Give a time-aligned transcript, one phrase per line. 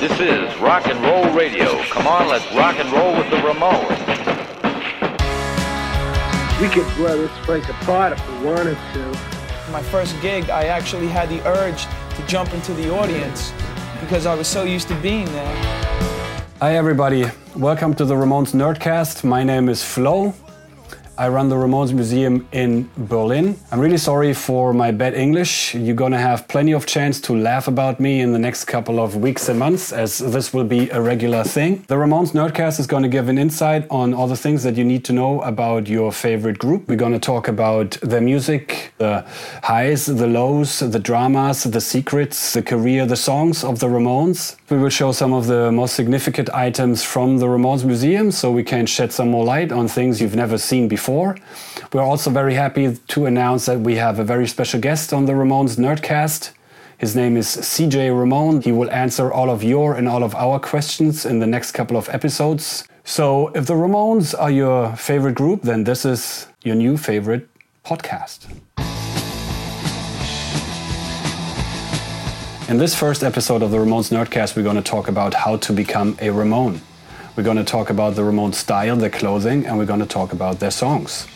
[0.00, 1.80] This is rock and roll radio.
[1.84, 3.88] Come on, let's rock and roll with the Ramones.
[6.60, 9.18] We could blow this place apart if we wanted to.
[9.70, 11.86] My first gig, I actually had the urge
[12.16, 13.52] to jump into the audience
[14.00, 15.56] because I was so used to being there.
[16.58, 17.26] Hi, everybody.
[17.54, 19.22] Welcome to the Ramones Nerdcast.
[19.22, 20.34] My name is Flo.
[21.16, 23.56] I run the Ramones Museum in Berlin.
[23.70, 25.72] I'm really sorry for my bad English.
[25.72, 29.14] You're gonna have plenty of chance to laugh about me in the next couple of
[29.14, 31.84] weeks and months, as this will be a regular thing.
[31.86, 35.04] The Ramones Nerdcast is gonna give an insight on all the things that you need
[35.04, 36.88] to know about your favorite group.
[36.88, 39.24] We're gonna talk about their music, the
[39.62, 44.56] highs, the lows, the dramas, the secrets, the career, the songs of the Ramones.
[44.68, 48.64] We will show some of the most significant items from the Ramones Museum so we
[48.64, 51.36] can shed some more light on things you've never seen before before.
[51.92, 55.34] We're also very happy to announce that we have a very special guest on the
[55.34, 56.52] Ramones Nerdcast.
[56.96, 58.62] His name is CJ Ramone.
[58.62, 61.98] He will answer all of your and all of our questions in the next couple
[61.98, 62.88] of episodes.
[63.04, 67.48] So, if the Ramones are your favorite group, then this is your new favorite
[67.84, 68.38] podcast.
[72.70, 75.72] In this first episode of the Ramones Nerdcast, we're going to talk about how to
[75.74, 76.80] become a Ramone.
[77.36, 80.32] We're going to talk about the Ramones style, their clothing, and we're going to talk
[80.32, 81.26] about their songs.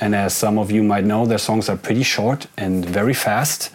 [0.00, 3.70] And as some of you might know, their songs are pretty short and very fast,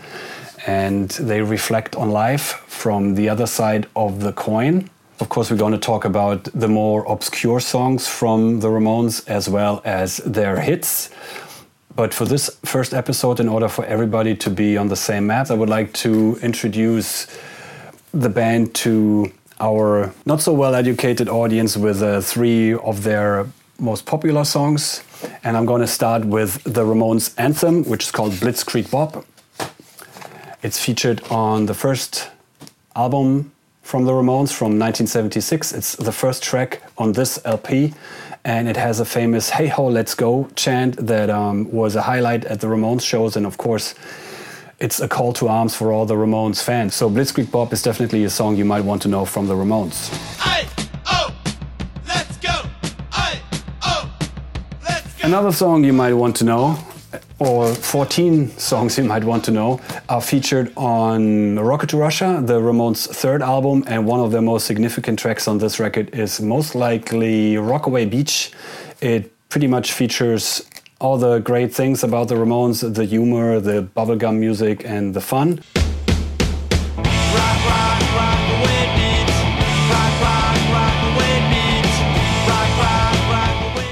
[0.66, 4.90] and they reflect on life from the other side of the coin.
[5.20, 9.48] Of course, we're going to talk about the more obscure songs from the Ramones as
[9.48, 11.12] well as their hits.
[11.96, 15.52] But for this first episode, in order for everybody to be on the same map,
[15.52, 17.28] I would like to introduce
[18.14, 23.48] the band to our not so well educated audience with uh, three of their
[23.80, 25.04] most popular songs.
[25.44, 29.26] And I'm going to start with the Ramones anthem, which is called Blitzkrieg Bop.
[30.62, 32.30] It's featured on the first
[32.96, 35.72] album from the Ramones from 1976.
[35.72, 37.94] It's the first track on this LP,
[38.44, 42.46] and it has a famous "Hey ho, let's go" chant that um, was a highlight
[42.46, 43.96] at the Ramones shows, and of course,
[44.80, 46.94] it's a call to arms for all the Ramones fans.
[46.94, 50.10] So Blitzkrieg Bop is definitely a song you might want to know from the Ramones.
[51.08, 51.34] Oh,
[53.90, 54.12] oh,
[55.24, 56.78] Another song you might want to know,
[57.40, 62.60] or 14 songs you might want to know, are featured on Rocket to Russia, the
[62.62, 66.76] Ramones' third album, and one of their most significant tracks on this record is most
[66.76, 68.52] likely Rockaway Beach.
[69.02, 70.62] It pretty much features
[71.00, 75.60] all the great things about the Ramones the humor, the bubblegum music, and the fun.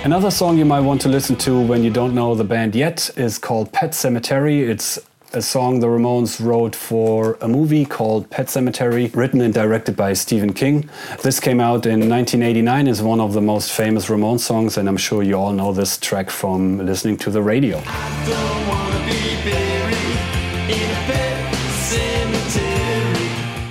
[0.04, 3.10] Another song you might want to listen to when you don't know the band yet
[3.18, 4.68] is called Pet Sematary.
[4.70, 5.00] It's
[5.36, 10.14] a song the Ramones wrote for a movie called Pet Sematary, written and directed by
[10.14, 10.90] Stephen King.
[11.24, 14.96] This came out in 1989, is one of the most famous Ramones songs, and I'm
[14.96, 17.82] sure you all know this track from listening to the radio.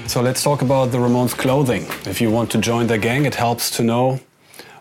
[0.06, 1.86] So let's talk about the Ramones clothing.
[2.04, 4.20] If you want to join the gang, it helps to know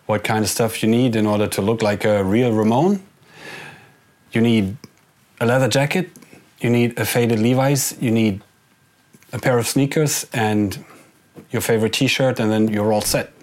[0.05, 3.01] what kind of stuff you need in order to look like a real Ramone.
[4.33, 4.75] You need
[5.39, 6.09] a leather jacket,
[6.63, 8.41] you need a faded Levi's, you need
[9.33, 10.83] a pair of sneakers and
[11.51, 13.33] your favorite t-shirt and then you're all set.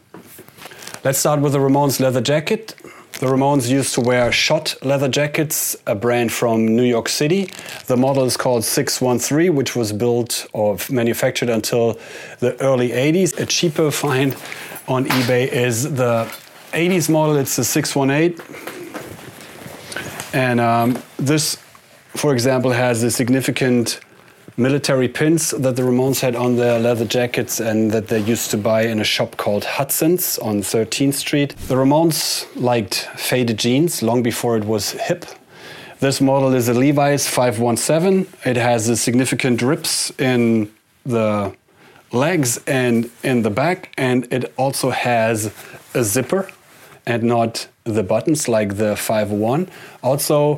[1.04, 2.74] Let's start with the Ramones leather jacket.
[3.20, 7.50] The Ramones used to wear Schott leather jackets, a brand from New York City.
[7.86, 11.98] The model is called 613, which was built or manufactured until
[12.38, 13.38] the early 80s.
[13.38, 14.34] A cheaper find
[14.88, 16.24] on eBay is the
[16.72, 18.40] 80s model, it's the 618.
[20.32, 21.58] And um, this
[22.16, 24.00] for example, has the significant
[24.56, 28.58] military pins that the Ramones had on their leather jackets and that they used to
[28.58, 31.56] buy in a shop called Hudson's on 13th Street.
[31.68, 35.24] The Ramones liked faded jeans long before it was hip.
[36.00, 38.26] This model is a Levi's 517.
[38.44, 40.72] It has the significant rips in
[41.04, 41.54] the
[42.12, 45.52] legs and in the back, and it also has
[45.94, 46.50] a zipper
[47.06, 49.68] and not the buttons like the 501.
[50.02, 50.56] Also,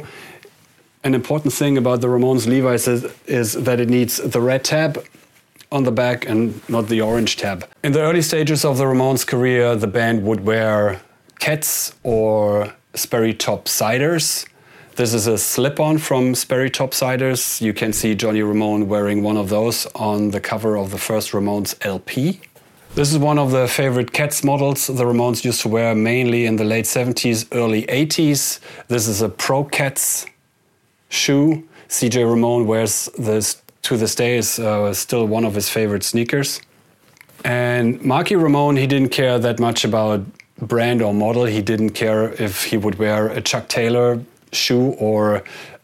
[1.05, 5.05] an important thing about the Ramones Levi's is, is that it needs the red tab
[5.71, 7.67] on the back and not the orange tab.
[7.83, 11.01] In the early stages of the Ramones' career, the band would wear
[11.41, 14.47] Keds or Sperry Top Siders.
[14.97, 17.61] This is a slip on from Sperry Top Siders.
[17.63, 21.33] You can see Johnny Ramone wearing one of those on the cover of the first
[21.33, 22.41] Ramones LP.
[22.95, 26.57] This is one of the favorite Keds models the Ramones used to wear mainly in
[26.57, 28.61] the late 70s, early 80s.
[28.89, 30.27] This is a Pro Keds
[31.13, 31.63] shoe.
[31.89, 36.61] CJ Ramone wears this to this day is uh, still one of his favorite sneakers.
[37.45, 40.25] And Marky Ramone, he didn't care that much about
[40.59, 41.45] brand or model.
[41.45, 44.23] He didn't care if he would wear a Chuck Taylor
[44.53, 45.43] shoe or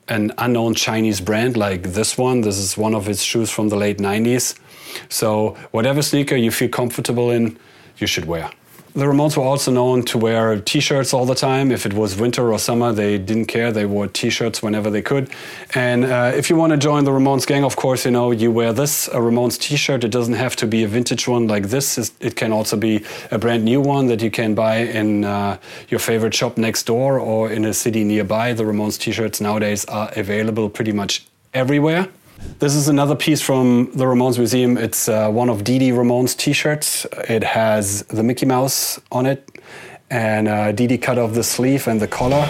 [0.09, 2.43] an unknown Chinese brand like this one.
[2.43, 4.59] This is one of his shoes from the late 90s.
[5.09, 7.59] So, whatever sneaker you feel comfortable in,
[7.99, 8.51] you should wear.
[8.95, 11.71] The Ramones were also known to wear t-shirts all the time.
[11.71, 13.71] If it was winter or summer, they didn't care.
[13.71, 15.31] They wore t-shirts whenever they could.
[15.75, 18.51] And uh, if you want to join the Ramones gang, of course, you know, you
[18.51, 20.05] wear this, a Ramones t-shirt.
[20.05, 22.13] It doesn't have to be a vintage one like this.
[22.21, 25.59] It can also be a brand new one that you can buy in uh,
[25.91, 28.55] your favorite shop next door or in a city nearby.
[28.55, 32.09] The Ramones t-shirts nowadays are available pretty much everywhere.
[32.59, 34.77] This is another piece from the Ramones Museum.
[34.77, 37.07] It's uh, one of Dee Dee Ramone's t-shirts.
[37.29, 39.49] It has the Mickey Mouse on it,
[40.11, 42.47] and uh, Dee Dee cut off the sleeve and the collar.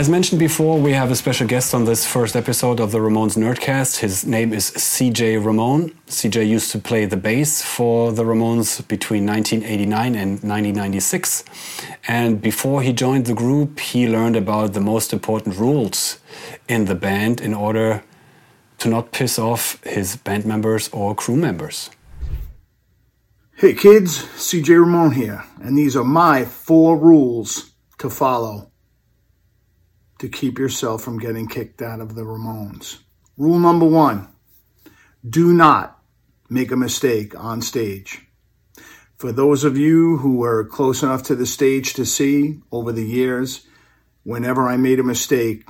[0.00, 3.36] As mentioned before, we have a special guest on this first episode of the Ramones
[3.36, 3.98] Nerdcast.
[3.98, 5.90] His name is CJ Ramone.
[6.06, 11.44] CJ used to play the bass for the Ramones between 1989 and 1996.
[12.08, 16.18] And before he joined the group, he learned about the most important rules
[16.66, 18.02] in the band in order
[18.78, 21.90] to not piss off his band members or crew members.
[23.54, 28.69] Hey kids, CJ Ramone here, and these are my four rules to follow
[30.20, 32.98] to keep yourself from getting kicked out of the Ramones.
[33.36, 34.28] Rule number one
[35.28, 35.98] do not
[36.48, 38.26] make a mistake on stage.
[39.16, 43.04] For those of you who were close enough to the stage to see over the
[43.04, 43.66] years,
[44.22, 45.68] whenever I made a mistake,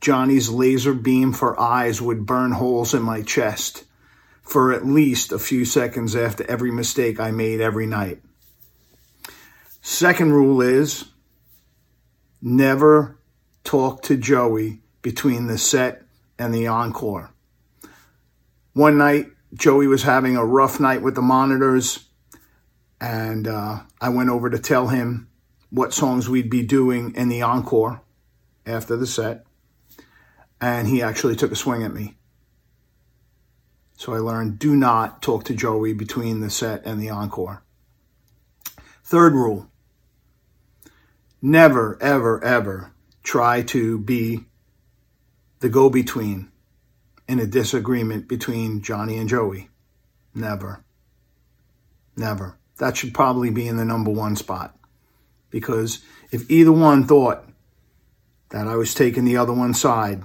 [0.00, 3.84] Johnny's laser beam for eyes would burn holes in my chest
[4.42, 8.20] for at least a few seconds after every mistake I made every night.
[9.80, 11.04] Second rule is
[12.42, 13.16] never
[13.66, 16.02] talk to Joey between the set
[16.38, 17.30] and the encore.
[18.72, 22.06] One night, Joey was having a rough night with the monitors,
[23.00, 25.28] and uh, I went over to tell him
[25.70, 28.00] what songs we'd be doing in the encore
[28.64, 29.44] after the set,
[30.60, 32.16] and he actually took a swing at me.
[33.96, 37.62] So I learned do not talk to Joey between the set and the encore.
[39.02, 39.70] Third rule
[41.40, 42.92] never, ever, ever
[43.26, 44.44] try to be
[45.58, 46.48] the go between
[47.28, 49.68] in a disagreement between Johnny and Joey.
[50.32, 50.84] Never.
[52.16, 52.56] Never.
[52.78, 54.78] That should probably be in the number one spot.
[55.50, 57.44] Because if either one thought
[58.50, 60.22] that I was taking the other one's side,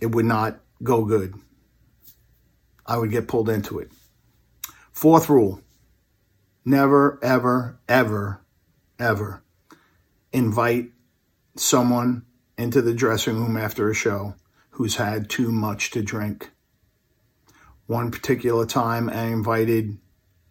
[0.00, 1.34] it would not go good.
[2.86, 3.92] I would get pulled into it.
[4.90, 5.60] Fourth rule
[6.64, 8.40] never, ever, ever,
[8.98, 9.42] ever
[10.32, 10.90] invite
[11.56, 12.24] someone
[12.56, 14.34] into the dressing room after a show
[14.70, 16.50] who's had too much to drink.
[17.86, 19.98] One particular time, I invited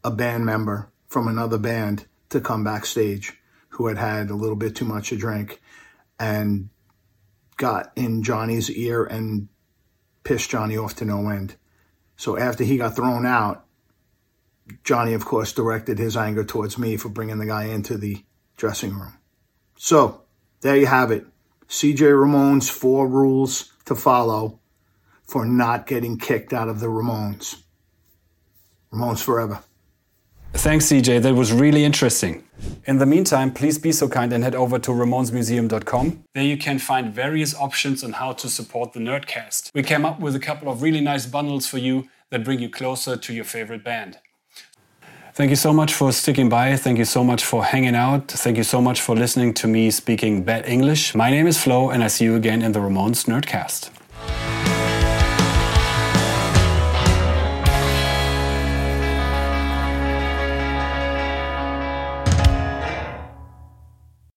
[0.04, 3.34] a band member from another band to come backstage
[3.70, 5.62] who had had a little bit too much to drink
[6.20, 6.70] and
[7.58, 9.48] got in Johnny's ear and
[10.24, 11.56] pissed Johnny off to no end.
[12.16, 13.66] So after he got thrown out,
[14.84, 18.24] Johnny, of course, directed his anger towards me for bringing the guy into the
[18.58, 19.18] dressing room.
[19.84, 20.22] So
[20.62, 21.26] there you have it.
[21.68, 24.60] CJ Ramone's four rules to follow
[25.28, 27.64] for not getting kicked out of the Ramones.
[28.94, 29.64] Ramones forever.
[30.54, 31.24] Thanks, CJ.
[31.24, 32.44] That was really interesting.
[32.86, 36.26] In the meantime, please be so kind and head over to ramonesmuseum.com.
[36.36, 39.72] There you can find various options on how to support the Nerdcast.
[39.74, 42.70] We came up with a couple of really nice bundles for you that bring you
[42.70, 44.20] closer to your favorite band.
[45.42, 46.78] Thank you so much for sticking by.
[46.78, 48.28] Thank you so much for hanging out.
[48.28, 51.16] Thank you so much for listening to me speaking bad English.
[51.16, 54.01] My name is Flo, and I see you again in the Ramones Nerdcast.